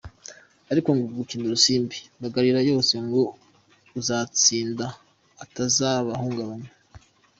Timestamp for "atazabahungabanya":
5.43-6.69